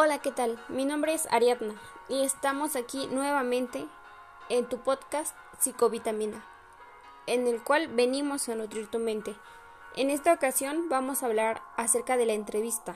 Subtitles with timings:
[0.00, 0.64] Hola, ¿qué tal?
[0.68, 1.74] Mi nombre es Ariadna
[2.08, 3.84] y estamos aquí nuevamente
[4.48, 6.46] en tu podcast Psicovitamina,
[7.26, 9.34] en el cual venimos a nutrir tu mente.
[9.96, 12.94] En esta ocasión vamos a hablar acerca de la entrevista,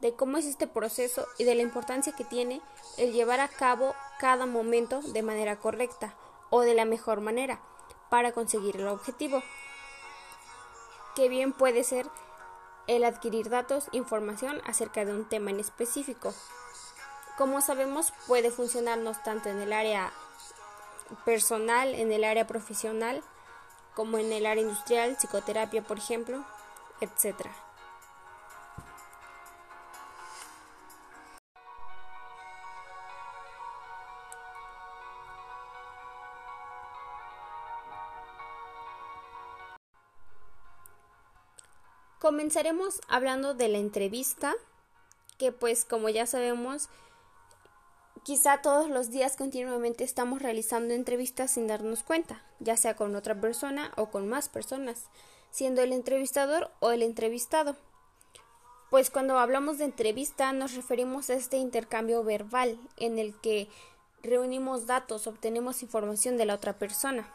[0.00, 2.62] de cómo es este proceso y de la importancia que tiene
[2.96, 6.14] el llevar a cabo cada momento de manera correcta
[6.48, 7.60] o de la mejor manera
[8.08, 9.42] para conseguir el objetivo.
[11.14, 12.06] Que bien puede ser
[12.96, 16.34] el adquirir datos, información acerca de un tema en específico.
[17.38, 20.12] Como sabemos, puede funcionarnos tanto en el área
[21.24, 23.22] personal, en el área profesional,
[23.94, 26.44] como en el área industrial, psicoterapia, por ejemplo,
[27.00, 27.46] etc.
[42.20, 44.54] Comenzaremos hablando de la entrevista,
[45.38, 46.90] que pues como ya sabemos,
[48.24, 53.40] quizá todos los días continuamente estamos realizando entrevistas sin darnos cuenta, ya sea con otra
[53.40, 55.06] persona o con más personas,
[55.50, 57.74] siendo el entrevistador o el entrevistado.
[58.90, 63.66] Pues cuando hablamos de entrevista nos referimos a este intercambio verbal en el que
[64.22, 67.32] reunimos datos, obtenemos información de la otra persona.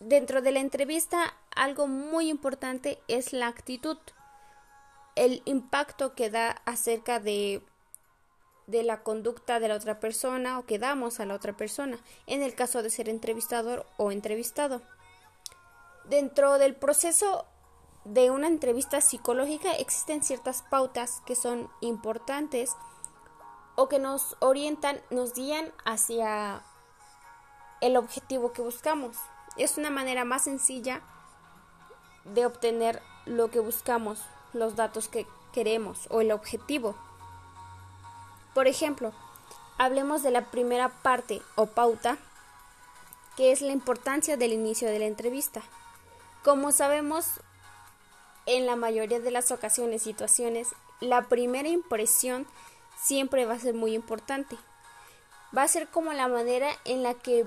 [0.00, 3.98] Dentro de la entrevista, algo muy importante es la actitud,
[5.14, 7.62] el impacto que da acerca de,
[8.66, 12.42] de la conducta de la otra persona o que damos a la otra persona, en
[12.42, 14.82] el caso de ser entrevistador o entrevistado.
[16.04, 17.46] Dentro del proceso
[18.04, 22.70] de una entrevista psicológica existen ciertas pautas que son importantes
[23.76, 26.62] o que nos orientan, nos guían hacia
[27.80, 29.16] el objetivo que buscamos.
[29.56, 31.02] Es una manera más sencilla
[32.24, 34.20] de obtener lo que buscamos,
[34.52, 36.94] los datos que queremos o el objetivo.
[38.54, 39.12] Por ejemplo,
[39.78, 42.18] hablemos de la primera parte o pauta,
[43.36, 45.62] que es la importancia del inicio de la entrevista.
[46.44, 47.40] Como sabemos,
[48.46, 52.46] en la mayoría de las ocasiones, situaciones, la primera impresión
[53.00, 54.56] siempre va a ser muy importante
[55.56, 57.44] va a ser como la manera en la que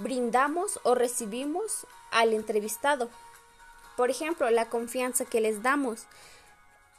[0.00, 3.08] brindamos o recibimos al entrevistado.
[3.96, 6.06] Por ejemplo, la confianza que les damos.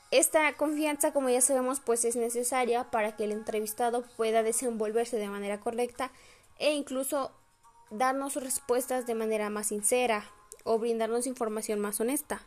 [0.10, 5.28] Esta confianza, como ya sabemos, pues es necesaria para que el entrevistado pueda desenvolverse de
[5.28, 6.12] manera correcta
[6.60, 7.32] e incluso
[7.92, 10.30] darnos respuestas de manera más sincera
[10.64, 12.42] o brindarnos información más honesta.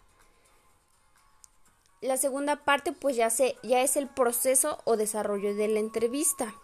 [2.00, 6.54] La segunda parte pues ya, se, ya es el proceso o desarrollo de la entrevista.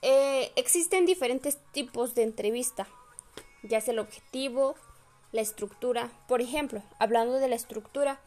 [0.00, 2.86] Eh, existen diferentes tipos de entrevista,
[3.62, 4.76] ya sea el objetivo,
[5.32, 6.10] la estructura.
[6.26, 8.20] Por ejemplo, hablando de la estructura,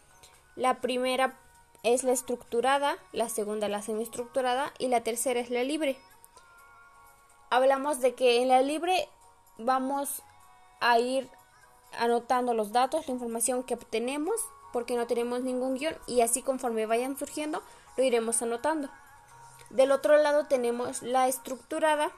[0.55, 1.37] la primera
[1.83, 5.97] es la estructurada, la segunda la semiestructurada y la tercera es la libre.
[7.49, 9.09] Hablamos de que en la libre
[9.57, 10.21] vamos
[10.79, 11.29] a ir
[11.99, 14.35] anotando los datos, la información que obtenemos,
[14.71, 17.61] porque no tenemos ningún guion y así conforme vayan surgiendo
[17.97, 18.89] lo iremos anotando.
[19.69, 22.11] Del otro lado tenemos la estructurada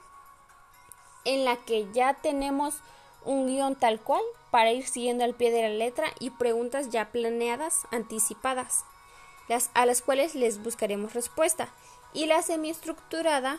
[1.24, 2.76] en la que ya tenemos
[3.24, 7.10] un guion tal cual para ir siguiendo al pie de la letra y preguntas ya
[7.10, 8.84] planeadas, anticipadas,
[9.48, 11.68] las, a las cuales les buscaremos respuesta.
[12.12, 13.58] Y la semiestructurada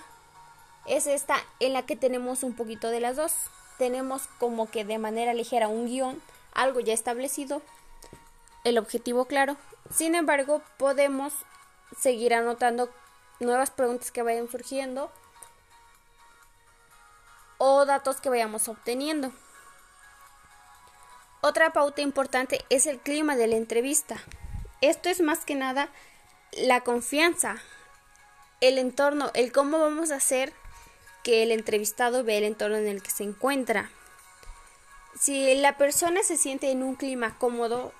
[0.85, 3.33] es esta en la que tenemos un poquito de las dos.
[3.77, 6.21] Tenemos como que de manera ligera un guion,
[6.53, 7.61] algo ya establecido,
[8.63, 9.57] el objetivo claro.
[9.93, 11.33] Sin embargo, podemos
[11.97, 12.89] seguir anotando
[13.39, 15.11] nuevas preguntas que vayan surgiendo
[17.57, 19.31] o datos que vayamos obteniendo.
[21.47, 24.17] Otra pauta importante es el clima de la entrevista.
[24.81, 25.89] Esto es más que nada
[26.53, 27.57] la confianza,
[28.61, 30.53] el entorno, el cómo vamos a hacer
[31.23, 33.91] que el entrevistado vea el entorno en el que se encuentra.
[35.19, 37.93] Si la persona se siente en un clima cómodo,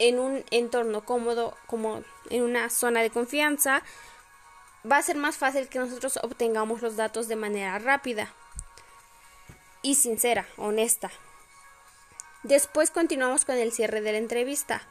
[0.00, 3.84] en un entorno cómodo, como en una zona de confianza,
[4.90, 8.34] va a ser más fácil que nosotros obtengamos los datos de manera rápida
[9.82, 11.12] y sincera, honesta.
[12.44, 14.82] Después continuamos con el cierre de la entrevista.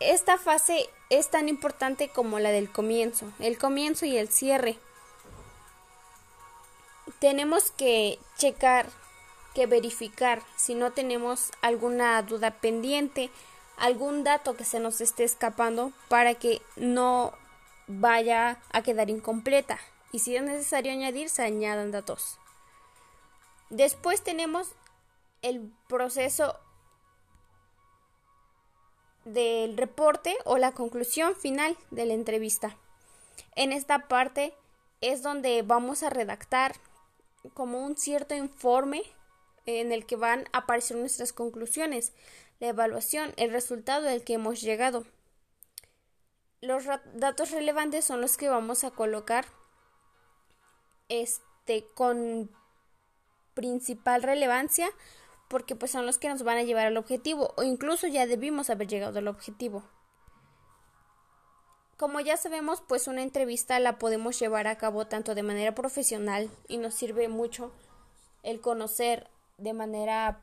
[0.00, 4.78] Esta fase es tan importante como la del comienzo, el comienzo y el cierre.
[7.18, 8.88] Tenemos que checar,
[9.54, 13.30] que verificar si no tenemos alguna duda pendiente,
[13.76, 17.34] algún dato que se nos esté escapando para que no
[17.88, 19.78] vaya a quedar incompleta
[20.12, 22.38] y si es necesario añadir se añadan datos.
[23.68, 24.70] Después tenemos
[25.42, 26.58] el proceso
[29.24, 32.76] del reporte o la conclusión final de la entrevista.
[33.56, 34.54] En esta parte
[35.00, 36.76] es donde vamos a redactar
[37.54, 39.02] como un cierto informe
[39.66, 42.12] en el que van a aparecer nuestras conclusiones,
[42.60, 45.04] la evaluación, el resultado del que hemos llegado.
[46.60, 46.84] Los
[47.14, 49.44] datos relevantes son los que vamos a colocar
[51.08, 52.50] este con
[53.54, 54.88] principal relevancia
[55.48, 58.70] porque pues son los que nos van a llevar al objetivo o incluso ya debimos
[58.70, 59.84] haber llegado al objetivo.
[61.96, 66.50] Como ya sabemos, pues una entrevista la podemos llevar a cabo tanto de manera profesional
[66.68, 67.72] y nos sirve mucho
[68.42, 70.42] el conocer de manera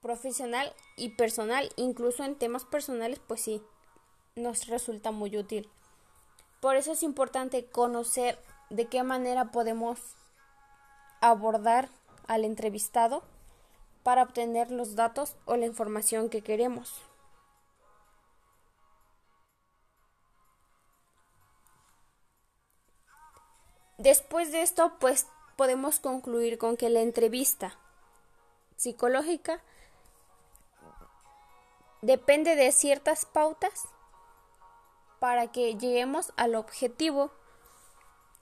[0.00, 3.62] profesional y personal, incluso en temas personales, pues sí,
[4.36, 5.68] nos resulta muy útil.
[6.60, 8.38] Por eso es importante conocer
[8.68, 9.98] de qué manera podemos
[11.20, 11.88] abordar
[12.26, 13.22] al entrevistado
[14.08, 16.94] para obtener los datos o la información que queremos.
[23.98, 25.26] Después de esto, pues
[25.56, 27.76] podemos concluir con que la entrevista
[28.78, 29.60] psicológica
[32.00, 33.88] depende de ciertas pautas
[35.18, 37.30] para que lleguemos al objetivo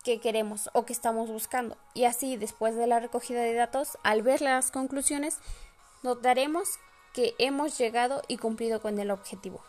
[0.07, 1.77] que queremos o que estamos buscando.
[1.93, 5.39] Y así, después de la recogida de datos, al ver las conclusiones,
[6.05, 6.69] notaremos
[7.13, 9.65] que hemos llegado y cumplido con el objetivo.